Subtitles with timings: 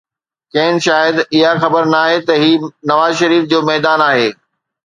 [0.53, 2.51] کين شايد اها خبر ناهي ته هي
[2.89, 4.29] نواز شريف جو ميدان آهي.